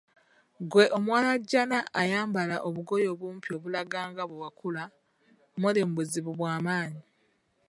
[0.63, 4.83] Ggwe omuwalajjana ayambala obugoye obumpi obulaga nga bwe wakula
[5.59, 7.03] ,muli mu buzibu bw’amaanyi.